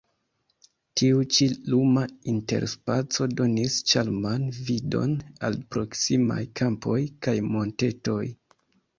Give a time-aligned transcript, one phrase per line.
[0.99, 5.13] Tiu ĉi luma interspaco donis ĉarman vidon
[5.49, 8.23] al proksimaj kampoj kaj montetoj.